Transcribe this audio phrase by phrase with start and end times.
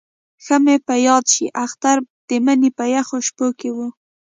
[0.43, 1.97] ښه مې په یاد شي اختر
[2.27, 3.87] د مني په یخو شپو کې وو.